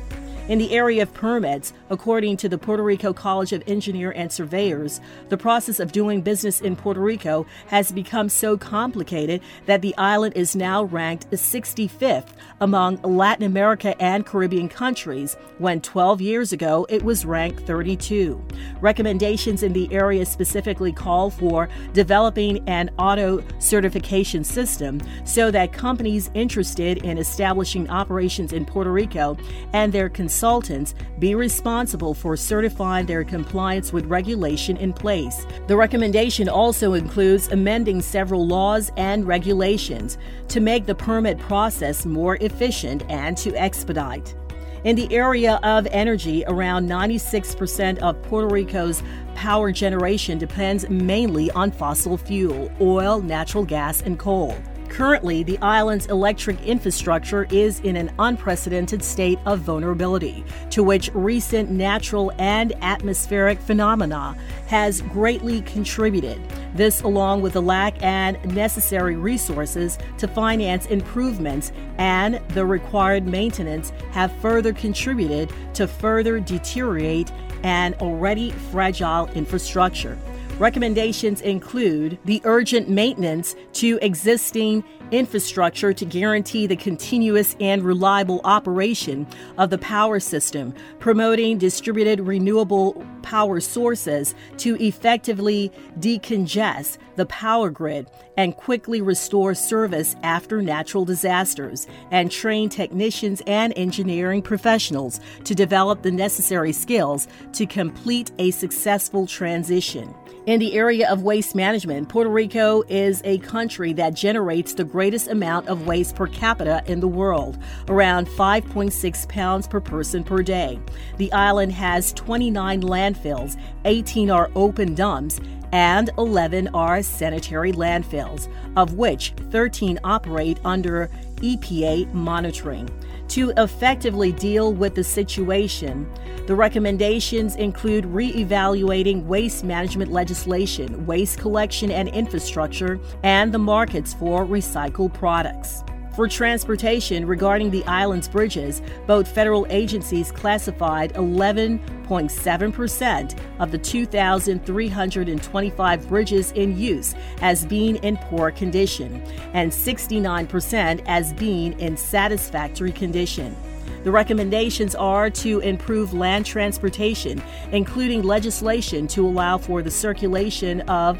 In 0.48 0.60
the 0.60 0.72
area 0.72 1.04
of 1.04 1.14
permits, 1.14 1.74
according 1.92 2.38
to 2.38 2.50
the 2.50 2.58
Puerto 2.58 2.82
Rico 2.82 3.14
College 3.14 3.52
of 3.52 3.62
Engineer 3.68 4.12
and 4.12 4.32
Surveyors, 4.32 5.02
the 5.28 5.38
process 5.38 5.80
of 5.80 5.92
doing 5.92 6.22
business 6.22 6.62
in 6.62 6.76
Puerto 6.76 7.02
Rico 7.02 7.46
has 7.68 7.92
become 7.92 8.30
so 8.30 8.58
complicated 8.58 9.42
that 9.66 9.82
the 9.82 9.96
island 9.98 10.36
is 10.38 10.56
now 10.56 10.84
ranked 10.86 11.30
65th 11.32 12.30
among 12.62 12.96
Latin 13.02 13.46
America 13.46 14.02
and 14.02 14.26
Caribbean 14.26 14.70
countries, 14.70 15.36
when 15.58 15.82
12 15.82 16.22
years 16.22 16.54
ago 16.54 16.88
it 16.90 17.04
was 17.04 17.26
ranked 17.26 17.60
32. 17.68 18.42
Recommendations 18.80 19.62
in 19.62 19.74
the 19.74 19.92
area 19.94 20.26
specifically 20.26 20.94
call 20.94 21.30
for 21.30 21.68
developing 21.92 22.68
an 22.70 22.90
auto 22.98 23.44
certification 23.60 24.46
system 24.46 25.02
so 25.26 25.52
that 25.52 25.74
companies 25.74 26.32
interested 26.36 27.00
in 27.00 27.18
establishing 27.18 27.90
operations 27.90 28.54
in 28.54 28.66
Puerto 28.66 28.94
Rico 28.94 29.38
and 29.74 29.92
their 29.92 30.08
consultants 30.08 30.96
be 31.20 31.36
responsible 31.36 31.81
for 32.14 32.38
certifying 32.38 33.06
their 33.06 33.24
compliance 33.24 33.92
with 33.92 34.06
regulation 34.06 34.78
in 34.78 34.94
place. 34.94 35.46
The 35.68 35.76
recommendation 35.76 36.48
also 36.48 36.94
includes 36.94 37.48
amending 37.48 38.02
several 38.02 38.46
laws 38.46 38.92
and 38.98 39.26
regulations 39.26 40.18
to 40.50 40.60
make 40.60 40.86
the 40.86 40.96
permit 40.96 41.40
process 41.40 42.06
more 42.06 42.38
efficient 42.42 43.04
and 43.10 43.38
to 43.38 43.56
expedite. 43.56 44.36
In 44.84 44.96
the 44.96 45.14
area 45.14 45.60
of 45.62 45.88
energy, 45.92 46.44
around 46.48 46.90
96% 46.90 48.00
of 48.00 48.22
Puerto 48.24 48.48
Rico's 48.48 49.04
power 49.36 49.72
generation 49.72 50.38
depends 50.38 50.90
mainly 50.90 51.52
on 51.52 51.72
fossil 51.72 52.18
fuel, 52.18 52.72
oil, 52.82 53.22
natural 53.22 53.64
gas, 53.64 54.02
and 54.02 54.18
coal. 54.18 54.56
Currently, 54.92 55.44
the 55.44 55.58
island's 55.60 56.08
electric 56.08 56.62
infrastructure 56.64 57.48
is 57.50 57.80
in 57.80 57.96
an 57.96 58.12
unprecedented 58.20 59.02
state 59.02 59.40
of 59.46 59.60
vulnerability, 59.60 60.44
to 60.72 60.84
which 60.84 61.10
recent 61.14 61.72
natural 61.72 62.34
and 62.38 62.74
atmospheric 62.84 63.58
phenomena 63.62 64.36
has 64.68 65.02
greatly 65.04 65.62
contributed. 65.62 66.42
This, 66.76 67.02
along 67.04 67.42
with 67.42 67.54
the 67.54 67.62
lack 67.62 68.04
and 68.04 68.38
necessary 68.54 69.16
resources 69.16 69.98
to 70.18 70.28
finance 70.28 70.88
improvements 70.88 71.72
and 71.98 72.42
the 72.50 72.66
required 72.66 73.26
maintenance, 73.26 73.92
have 74.12 74.32
further 74.42 74.74
contributed 74.74 75.54
to 75.74 75.88
further 75.88 76.38
deteriorate 76.42 77.32
an 77.64 77.94
already 78.02 78.52
fragile 78.52 79.28
infrastructure. 79.36 80.18
Recommendations 80.62 81.42
include 81.42 82.20
the 82.26 82.40
urgent 82.44 82.88
maintenance 82.88 83.56
to 83.74 83.98
existing 84.04 84.84
infrastructure 85.10 85.92
to 85.92 86.06
guarantee 86.06 86.68
the 86.68 86.76
continuous 86.76 87.56
and 87.60 87.82
reliable 87.82 88.42
operation 88.44 89.26
of 89.58 89.72
the 89.72 89.80
power 89.80 90.20
system, 90.20 90.76
promoting 91.00 91.58
distributed 91.58 92.20
renewable 92.20 93.04
power 93.24 93.60
sources 93.60 94.36
to 94.58 94.82
effectively 94.84 95.72
decongest 96.00 96.98
the 97.16 97.26
power 97.26 97.70
grid 97.70 98.10
and 98.38 98.56
quickly 98.56 99.02
restore 99.02 99.54
service 99.54 100.16
after 100.24 100.62
natural 100.62 101.06
disasters, 101.06 101.88
and 102.12 102.32
train 102.32 102.70
technicians 102.70 103.42
and 103.46 103.74
engineering 103.76 104.42
professionals 104.42 105.20
to 105.44 105.54
develop 105.54 106.02
the 106.02 106.12
necessary 106.12 106.72
skills 106.72 107.28
to 107.54 107.66
complete 107.66 108.32
a 108.40 108.52
successful 108.52 109.28
transition. 109.28 110.14
In 110.48 110.60
the 110.60 110.74
area 110.74 111.08
of 111.08 111.22
waste 111.22 111.54
management, 111.54 112.10
Puerto 112.10 112.32
Rico 112.32 112.82
is 112.90 113.22
a 113.26 113.38
country 113.40 113.94
that 113.94 114.16
generates 114.16 114.74
the 114.74 114.84
greatest 114.84 115.28
amount 115.28 115.68
of 115.68 115.86
waste 115.86 116.16
per 116.16 116.26
capita 116.26 116.82
in 116.88 117.00
the 117.00 117.08
world, 117.08 117.60
around 117.90 118.28
5.6 118.28 119.30
pounds 119.30 119.68
per 119.68 119.80
person 119.80 120.24
per 120.24 120.42
day. 120.42 120.80
The 121.18 121.32
island 121.32 121.74
has 121.74 122.12
29 122.14 122.82
landfills, 123.14 123.58
18 123.86 124.30
are 124.30 124.50
open 124.56 124.96
dumps, 124.96 125.40
and 125.72 126.10
11 126.18 126.68
are 126.70 127.02
sanitary 127.02 127.72
landfills, 127.72 128.50
of 128.76 128.96
which 128.96 129.34
13 129.52 130.00
operate 130.04 130.60
under 130.66 131.10
EPA 131.38 132.14
monitoring. 132.14 132.90
To 133.30 133.54
effectively 133.56 134.34
deal 134.34 134.74
with 134.74 134.96
the 134.96 135.04
situation, 135.04 136.12
the 136.46 136.56
recommendations 136.56 137.56
include 137.56 138.06
re-evaluating 138.06 139.26
waste 139.26 139.64
management 139.64 140.12
legislation, 140.12 141.06
waste 141.06 141.40
collection 141.40 141.92
and 141.92 142.10
infrastructure, 142.10 143.00
and 143.24 143.54
the 143.54 143.60
markets 143.60 144.14
for 144.14 144.46
recycled 144.46 145.14
products. 145.14 145.84
For 146.14 146.28
transportation 146.28 147.26
regarding 147.26 147.72
the 147.72 147.86
island's 147.86 148.28
bridges, 148.28 148.82
both 149.08 149.30
federal 149.30 149.66
agencies 149.70 150.30
classified 150.30 151.14
11.7% 151.14 153.40
of 153.60 153.72
the 153.72 153.78
2,325 153.78 156.10
bridges 156.10 156.52
in 156.52 156.78
use 156.78 157.16
as 157.42 157.66
being 157.66 157.96
in 157.98 158.18
poor 158.18 158.52
condition 158.52 159.22
and 159.54 159.72
69% 159.72 161.04
as 161.06 161.32
being 161.34 161.80
in 161.80 161.96
satisfactory 161.96 162.92
condition. 162.92 163.56
The 164.04 164.12
recommendations 164.12 164.96
are 164.96 165.30
to 165.30 165.60
improve 165.60 166.14
land 166.14 166.46
transportation, 166.46 167.42
including 167.72 168.24
legislation 168.24 169.08
to 169.10 169.26
allow 169.26 169.60
for 169.60 169.82
the 169.82 169.92
circulation 169.92 170.82
of 170.82 171.18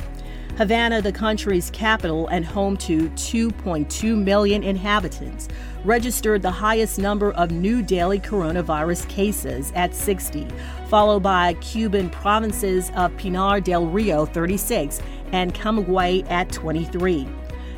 Havana, 0.56 1.02
the 1.02 1.10
country's 1.10 1.68
capital 1.70 2.28
and 2.28 2.44
home 2.44 2.76
to 2.76 3.08
2.2 3.10 4.16
million 4.16 4.62
inhabitants, 4.62 5.48
registered 5.84 6.42
the 6.42 6.50
highest 6.50 6.96
number 6.96 7.32
of 7.32 7.50
new 7.50 7.82
daily 7.82 8.20
coronavirus 8.20 9.08
cases 9.08 9.72
at 9.74 9.96
60, 9.96 10.46
followed 10.88 11.24
by 11.24 11.54
Cuban 11.54 12.08
provinces 12.08 12.92
of 12.94 13.16
Pinar 13.16 13.60
del 13.60 13.86
Rio 13.86 14.26
36 14.26 15.02
and 15.32 15.52
Camagüey 15.54 16.24
at 16.30 16.52
23. 16.52 17.26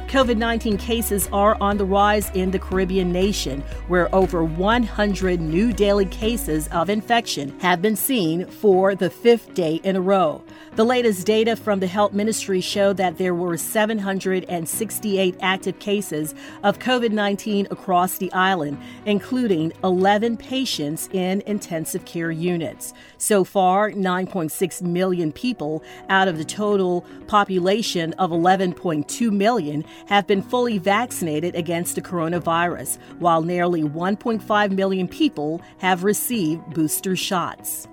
COVID 0.09 0.37
19 0.37 0.77
cases 0.77 1.29
are 1.33 1.57
on 1.61 1.79
the 1.79 1.85
rise 1.85 2.31
in 2.31 2.53
the 2.53 2.61
Caribbean 2.61 3.11
nation, 3.11 3.63
where 3.89 4.15
over 4.15 4.45
100 4.45 5.41
new 5.41 5.73
daily 5.73 6.07
cases 6.07 6.69
of 6.69 6.89
infection 6.89 7.59
have 7.59 7.83
been 7.83 7.97
seen 7.97 8.47
for 8.47 8.95
the 8.95 9.11
fifth 9.11 9.53
day 9.55 9.81
in 9.83 9.97
a 9.97 10.01
row. 10.01 10.45
The 10.77 10.85
latest 10.85 11.27
data 11.27 11.57
from 11.57 11.81
the 11.81 11.87
Health 11.89 12.13
Ministry 12.13 12.61
show 12.61 12.93
that 12.93 13.19
there 13.19 13.35
were 13.35 13.57
768 13.57 15.37
active 15.41 15.79
cases 15.81 16.35
of 16.63 16.79
COVID 16.79 17.11
19 17.11 17.67
across 17.71 18.19
the 18.19 18.33
island, 18.33 18.79
including 19.07 19.73
11 19.83 20.37
patients 20.37 21.09
in 21.13 21.43
intensive 21.47 22.05
care 22.05 22.31
units. 22.31 22.93
So 23.19 23.43
far, 23.43 23.91
9.6 23.91 24.83
million 24.83 25.33
people 25.33 25.83
out 26.09 26.29
of 26.29 26.39
the 26.39 26.45
total 26.45 27.05
population 27.27 28.13
of 28.15 28.31
11.2 28.31 29.33
million 29.33 29.85
have 30.07 30.27
been 30.27 30.43
fully 30.43 30.79
vaccinated 30.79 31.55
against 31.55 31.95
the 31.95 32.03
coronavirus, 32.03 32.99
while 33.19 33.43
nearly 33.43 33.83
1.5 33.83 34.71
million 34.73 35.09
people 35.09 35.61
have 35.79 36.05
received 36.05 36.75
booster 36.75 37.17
shots. 37.17 37.89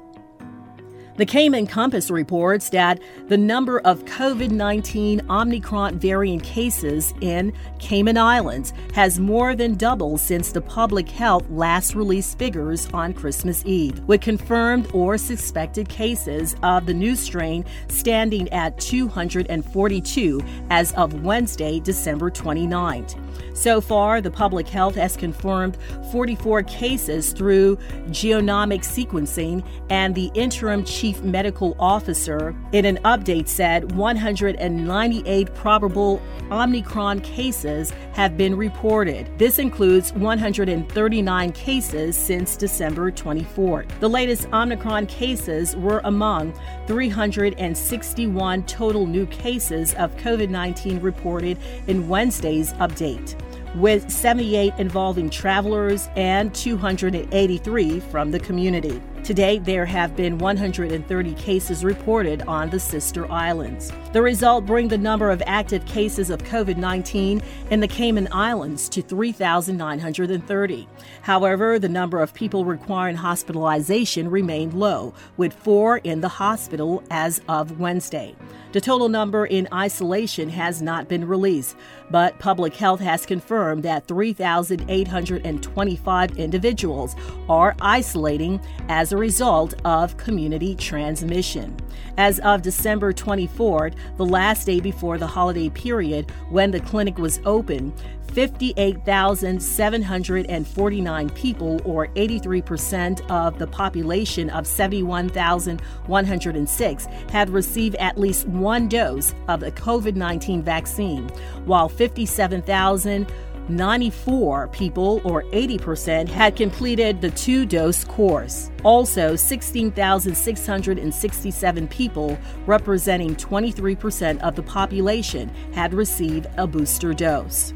The 1.15 1.28
Cayman 1.28 1.67
Compass 1.67 2.10
reports 2.10 2.69
that 2.69 2.99
the 3.28 3.38
number 3.38 3.80
of 3.82 4.04
COVID 4.06 4.49
19 4.49 5.21
Omicron 5.30 5.99
variant 5.99 6.43
cases 6.43 7.13
in 7.21 7.54
Cayman 7.78 8.17
Islands 8.17 8.73
has 8.95 9.19
more 9.19 9.56
than 9.56 9.76
doubled 9.76 10.21
since 10.21 10.52
the 10.52 10.62
public 10.62 11.08
health 11.08 11.47
last 11.52 11.93
released 11.93 12.39
figures 12.39 12.88
on 12.95 13.13
Christmas 13.13 13.63
Eve, 13.63 13.99
with 14.08 14.21
confirmed 14.21 14.89
or 14.91 15.19
suspected 15.19 15.88
cases 15.88 16.56
of 16.63 16.88
the 16.88 16.93
new 16.95 17.15
strain 17.15 17.63
standing 17.89 18.52
at 18.52 18.80
242 18.80 20.41
as 20.71 20.93
of 20.93 21.23
Wednesday, 21.23 21.80
December 21.80 22.32
29th. 22.32 23.23
So 23.54 23.82
far, 23.82 24.19
the 24.19 24.32
public 24.32 24.67
health 24.67 24.96
has 24.96 25.15
confirmed 25.15 25.78
44 26.12 26.63
cases 26.63 27.34
through 27.34 27.78
genomic 28.08 28.82
sequencing, 28.82 29.63
and 29.89 30.15
the 30.15 30.32
interim 30.34 30.84
chief 30.84 31.22
medical 31.24 31.76
officer 31.80 32.56
in 32.72 32.86
an 32.86 32.98
update 33.06 33.48
said 33.48 33.93
198 33.93 35.54
probable 35.54 36.22
Omicron 36.52 37.22
cases 37.22 37.91
have 38.13 38.38
been 38.38 38.56
reported. 38.56 39.30
This 39.38 39.60
includes 39.60 40.13
139 40.13 41.52
cases 41.52 42.17
since 42.17 42.56
December 42.56 43.12
24th. 43.12 43.88
The 44.00 44.10
latest 44.10 44.48
Omicron 44.52 45.08
cases 45.08 45.76
were 45.76 46.02
among 46.04 46.54
361 46.88 48.63
total 48.63 49.08
new 49.08 49.26
cases 49.28 49.93
of 49.96 50.15
COVID 50.17 50.50
19 50.50 51.00
reported 51.00 51.58
in 51.88 52.08
Wednesday's 52.08 52.74
update 52.74 53.33
with 53.76 54.10
78 54.10 54.74
involving 54.78 55.30
travelers 55.30 56.10
and 56.16 56.54
283 56.54 58.00
from 58.00 58.32
the 58.32 58.40
community. 58.40 59.02
Today, 59.24 59.58
there 59.58 59.86
have 59.86 60.18
been 60.18 60.38
130 60.38 61.34
cases 61.36 61.86
reported 61.86 62.42
on 62.42 62.70
the 62.70 62.80
sister 62.80 63.32
islands. 63.32 63.90
The 64.12 64.22
result 64.22 64.66
brings 64.66 64.90
the 64.90 64.98
number 64.98 65.32
of 65.32 65.42
active 65.46 65.86
cases 65.86 66.30
of 66.30 66.44
COVID 66.44 66.76
19 66.76 67.42
in 67.72 67.80
the 67.80 67.88
Cayman 67.88 68.28
Islands 68.34 68.90
to 68.90 69.02
3,930. 69.02 70.88
However, 71.22 71.80
the 71.80 71.88
number 71.88 72.22
of 72.22 72.34
people 72.34 72.66
requiring 72.66 73.16
hospitalization 73.16 74.30
remained 74.30 74.74
low, 74.74 75.14
with 75.38 75.54
four 75.54 76.00
in 76.00 76.20
the 76.20 76.28
hospital 76.28 77.02
as 77.10 77.40
of 77.48 77.80
Wednesday. 77.80 78.36
The 78.74 78.82
total 78.82 79.08
number 79.08 79.46
in 79.46 79.70
isolation 79.72 80.50
has 80.50 80.82
not 80.82 81.08
been 81.08 81.28
released, 81.28 81.78
but 82.10 82.40
public 82.40 82.76
health 82.76 83.00
has 83.02 83.24
confirmed 83.24 83.84
that 83.84 84.08
3,825 84.08 86.40
individuals 86.40 87.16
are 87.48 87.76
isolating 87.80 88.60
as 88.90 89.12
a 89.13 89.17
result 89.17 89.73
of 89.86 90.17
community 90.17 90.76
transmission. 90.76 91.73
As 92.17 92.39
of 92.39 92.62
December 92.62 93.13
24th, 93.13 93.95
the 94.17 94.26
last 94.26 94.65
day 94.65 94.82
before 94.82 95.17
the 95.17 95.28
holiday 95.28 95.69
period 95.69 96.30
when 96.49 96.71
the 96.71 96.82
clinic 96.82 97.17
was 97.17 97.39
open, 97.45 97.93
58,749 98.34 101.30
people, 101.30 101.80
or 101.86 102.08
83% 102.08 103.30
of 103.30 103.60
the 103.60 103.67
population 103.67 104.49
of 104.49 104.65
71,106, 104.65 107.06
had 107.30 107.52
received 107.52 107.95
at 107.97 108.17
least 108.17 108.47
one 108.47 108.89
dose 108.89 109.36
of 109.47 109.60
the 109.60 109.71
COVID 109.71 110.15
19 110.15 110.63
vaccine, 110.63 111.30
while 111.65 111.88
57,000 111.88 113.32
94 113.69 114.67
people, 114.69 115.21
or 115.23 115.43
80%, 115.43 116.28
had 116.28 116.56
completed 116.56 117.21
the 117.21 117.30
two 117.32 117.65
dose 117.65 118.04
course. 118.04 118.69
Also, 118.84 119.36
16,667 119.36 121.88
people, 121.88 122.38
representing 122.65 123.36
23% 123.36 124.41
of 124.41 124.56
the 124.56 124.63
population, 124.63 125.49
had 125.73 125.93
received 125.93 126.47
a 126.58 126.67
booster 126.67 127.13
dose. 127.13 127.73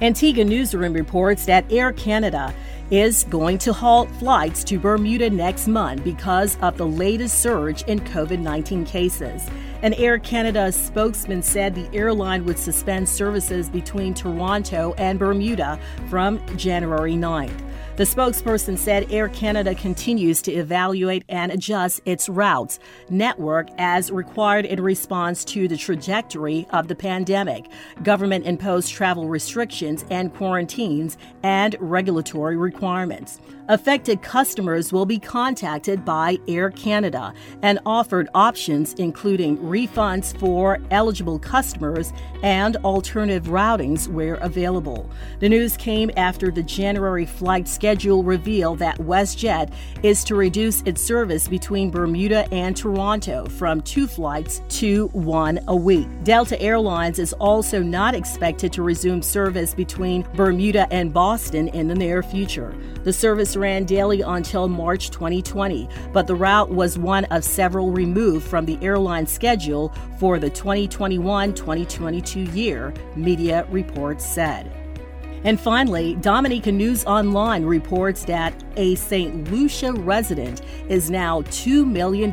Antigua 0.00 0.44
Newsroom 0.44 0.92
reports 0.92 1.46
that 1.46 1.70
Air 1.70 1.92
Canada 1.92 2.52
is 2.92 3.24
going 3.30 3.56
to 3.56 3.72
halt 3.72 4.10
flights 4.16 4.62
to 4.62 4.78
Bermuda 4.78 5.30
next 5.30 5.66
month 5.66 6.04
because 6.04 6.58
of 6.60 6.76
the 6.76 6.86
latest 6.86 7.40
surge 7.40 7.82
in 7.84 7.98
COVID 8.00 8.38
19 8.38 8.84
cases. 8.84 9.48
An 9.80 9.94
Air 9.94 10.18
Canada 10.18 10.70
spokesman 10.70 11.42
said 11.42 11.74
the 11.74 11.88
airline 11.96 12.44
would 12.44 12.58
suspend 12.58 13.08
services 13.08 13.70
between 13.70 14.12
Toronto 14.12 14.94
and 14.98 15.18
Bermuda 15.18 15.80
from 16.10 16.38
January 16.58 17.14
9th. 17.14 17.71
The 17.94 18.04
spokesperson 18.04 18.78
said 18.78 19.12
Air 19.12 19.28
Canada 19.28 19.74
continues 19.74 20.40
to 20.42 20.52
evaluate 20.52 21.24
and 21.28 21.52
adjust 21.52 22.00
its 22.06 22.26
routes 22.26 22.78
network 23.10 23.68
as 23.76 24.10
required 24.10 24.64
in 24.64 24.80
response 24.80 25.44
to 25.44 25.68
the 25.68 25.76
trajectory 25.76 26.66
of 26.70 26.88
the 26.88 26.94
pandemic, 26.94 27.66
government 28.02 28.46
imposed 28.46 28.90
travel 28.90 29.28
restrictions 29.28 30.06
and 30.08 30.32
quarantines, 30.32 31.18
and 31.42 31.76
regulatory 31.80 32.56
requirements. 32.56 33.40
Affected 33.68 34.22
customers 34.22 34.92
will 34.92 35.06
be 35.06 35.18
contacted 35.18 36.04
by 36.04 36.38
Air 36.48 36.70
Canada 36.70 37.32
and 37.60 37.78
offered 37.86 38.28
options 38.34 38.94
including 38.94 39.58
refunds 39.58 40.36
for 40.38 40.80
eligible 40.90 41.38
customers 41.38 42.12
and 42.42 42.76
alternative 42.78 43.44
routings 43.44 44.08
where 44.08 44.34
available. 44.36 45.08
The 45.40 45.48
news 45.48 45.76
came 45.76 46.10
after 46.16 46.50
the 46.50 46.62
January 46.62 47.26
flight 47.26 47.68
schedule 47.82 48.22
revealed 48.22 48.78
that 48.78 48.96
WestJet 48.98 49.72
is 50.04 50.22
to 50.22 50.36
reduce 50.36 50.82
its 50.82 51.02
service 51.02 51.48
between 51.48 51.90
Bermuda 51.90 52.46
and 52.54 52.76
Toronto 52.76 53.44
from 53.46 53.80
two 53.80 54.06
flights 54.06 54.62
to 54.68 55.08
one 55.08 55.58
a 55.66 55.74
week. 55.74 56.06
Delta 56.22 56.60
Airlines 56.62 57.18
is 57.18 57.32
also 57.32 57.82
not 57.82 58.14
expected 58.14 58.72
to 58.74 58.84
resume 58.84 59.20
service 59.20 59.74
between 59.74 60.24
Bermuda 60.36 60.86
and 60.92 61.12
Boston 61.12 61.66
in 61.70 61.88
the 61.88 61.94
near 61.96 62.22
future. 62.22 62.72
The 63.02 63.12
service 63.12 63.56
ran 63.56 63.82
daily 63.82 64.20
until 64.20 64.68
March 64.68 65.10
2020, 65.10 65.88
but 66.12 66.28
the 66.28 66.36
route 66.36 66.70
was 66.70 67.00
one 67.00 67.24
of 67.32 67.42
several 67.42 67.90
removed 67.90 68.46
from 68.46 68.64
the 68.64 68.78
airline 68.80 69.26
schedule 69.26 69.92
for 70.20 70.38
the 70.38 70.50
2021 70.50 71.52
2022 71.52 72.42
year, 72.52 72.94
media 73.16 73.66
reports 73.72 74.24
said. 74.24 74.70
And 75.44 75.60
finally, 75.60 76.14
Dominica 76.16 76.70
News 76.70 77.04
Online 77.04 77.64
reports 77.64 78.24
that 78.26 78.54
a 78.76 78.94
St. 78.94 79.50
Lucia 79.50 79.92
resident 79.92 80.62
is 80.88 81.10
now 81.10 81.42
$2 81.42 81.86
million 81.86 82.32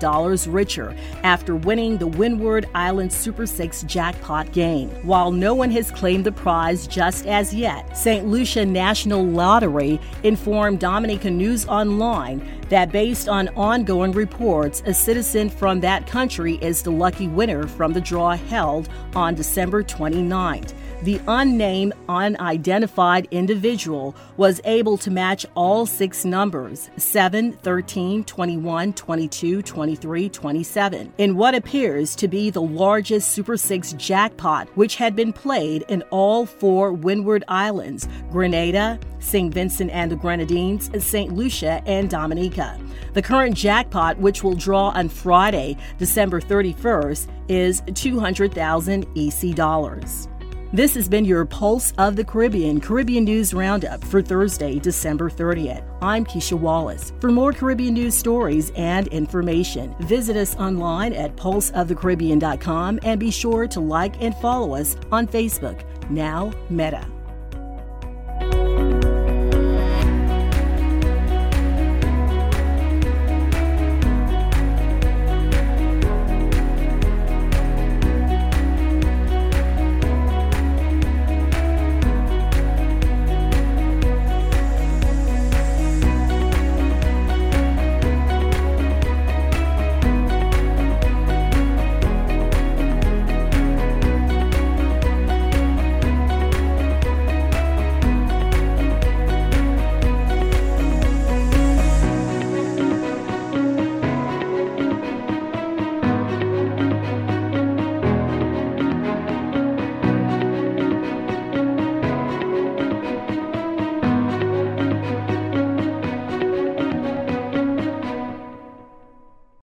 richer 0.52 0.96
after 1.24 1.56
winning 1.56 1.98
the 1.98 2.08
Windward 2.08 2.68
Island 2.74 3.12
Super 3.12 3.46
6 3.46 3.84
jackpot 3.84 4.52
game. 4.52 4.90
While 5.04 5.32
no 5.32 5.54
one 5.54 5.72
has 5.72 5.92
claimed 5.92 6.26
the 6.26 6.32
prize 6.32 6.88
just 6.88 7.26
as 7.26 7.54
yet, 7.54 7.98
St. 7.98 8.28
Lucia 8.28 8.66
National 8.66 9.26
Lottery 9.26 10.00
informed 10.24 10.80
Dominica 10.80 11.30
News 11.30 11.66
Online 11.68 12.42
that 12.70 12.92
based 12.92 13.28
on 13.28 13.48
ongoing 13.50 14.12
reports, 14.12 14.84
a 14.86 14.94
citizen 14.94 15.50
from 15.50 15.80
that 15.82 16.08
country 16.08 16.56
is 16.56 16.84
the 16.84 16.92
lucky 16.92 17.28
winner 17.28 17.68
from 17.68 17.94
the 17.94 18.02
draw 18.02 18.36
held 18.36 18.90
on 19.16 19.36
December 19.36 19.84
29th 19.84 20.74
the 21.04 21.22
unnamed, 21.28 21.94
unidentified 22.08 23.28
individual 23.32 24.16
was 24.38 24.60
able 24.66 24.98
to 24.98 25.12
match 25.12 25.46
all 25.56 25.86
six 25.86 26.26
numbers 26.30 26.90
7, 26.98 27.54
13, 27.54 28.24
21, 28.24 28.94
22, 28.94 29.62
23, 29.62 30.30
27 30.30 31.14
in 31.18 31.36
what 31.36 31.56
appears 31.56 32.16
to 32.16 32.28
be 32.28 32.50
the 32.50 32.62
largest 32.62 33.32
Super 33.32 33.58
6 33.58 33.94
jackpot, 33.94 34.68
which 34.76 34.96
had 34.96 35.16
been 35.16 35.34
played 35.34 35.84
in 35.90 36.02
all 36.12 36.46
four 36.46 36.94
Windward 36.94 37.44
Islands 37.48 38.08
Grenada, 38.32 39.00
St. 39.20 39.54
Vincent 39.54 39.92
and 39.92 40.12
the 40.12 40.16
Grenadines, 40.16 40.90
St. 41.04 41.34
Lucia, 41.34 41.82
and 41.86 42.10
Dominica. 42.10 42.80
The 43.14 43.22
current 43.22 43.56
jackpot, 43.56 44.18
which 44.20 44.44
will 44.44 44.56
draw 44.56 44.90
on 44.90 45.10
Friday, 45.10 45.78
December 45.98 46.40
31st, 46.40 47.28
is 47.48 47.82
200,000 47.96 49.06
EC 49.16 49.56
dollars. 49.56 50.28
This 50.72 50.94
has 50.94 51.10
been 51.10 51.26
your 51.26 51.46
Pulse 51.46 51.94
of 51.98 52.16
the 52.16 52.24
Caribbean 52.24 52.80
Caribbean 52.80 53.24
News 53.24 53.56
Roundup 53.56 54.04
for 54.04 54.22
Thursday, 54.22 54.78
December 54.78 55.28
30th. 55.28 55.84
I'm 56.00 56.24
Keisha 56.24 56.60
Wallace. 56.60 57.12
For 57.20 57.32
more 57.32 57.52
Caribbean 57.52 57.96
news 57.96 58.14
stories 58.14 58.72
and 58.76 59.08
information, 59.08 59.96
visit 60.02 60.38
us 60.38 60.56
online 60.58 61.14
at 61.14 61.36
pulseofthecaribbean.com 61.36 63.00
and 63.02 63.20
be 63.20 63.32
sure 63.32 63.68
to 63.68 63.80
like 63.80 64.22
and 64.22 64.36
follow 64.36 64.76
us 64.76 64.96
on 65.12 65.26
Facebook, 65.26 65.84
now 66.12 66.52
Meta. 66.70 67.19